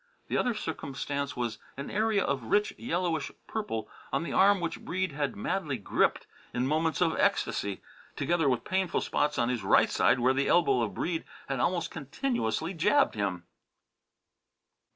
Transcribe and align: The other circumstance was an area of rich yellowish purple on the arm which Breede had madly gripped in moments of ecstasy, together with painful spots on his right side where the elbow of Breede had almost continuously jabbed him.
The 0.29 0.37
other 0.37 0.55
circumstance 0.55 1.35
was 1.37 1.59
an 1.77 1.91
area 1.91 2.23
of 2.25 2.45
rich 2.45 2.73
yellowish 2.79 3.31
purple 3.45 3.87
on 4.11 4.23
the 4.23 4.33
arm 4.33 4.59
which 4.59 4.83
Breede 4.83 5.11
had 5.11 5.35
madly 5.35 5.77
gripped 5.77 6.25
in 6.55 6.65
moments 6.65 7.01
of 7.01 7.15
ecstasy, 7.19 7.83
together 8.15 8.49
with 8.49 8.63
painful 8.63 9.01
spots 9.01 9.37
on 9.37 9.49
his 9.49 9.63
right 9.63 9.91
side 9.91 10.19
where 10.19 10.33
the 10.33 10.47
elbow 10.47 10.81
of 10.81 10.95
Breede 10.95 11.23
had 11.47 11.59
almost 11.59 11.91
continuously 11.91 12.73
jabbed 12.73 13.13
him. 13.13 13.43